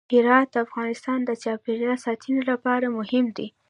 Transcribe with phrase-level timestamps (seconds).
[0.13, 3.47] هرات د افغانستان د چاپیریال ساتنې لپاره مهم دی.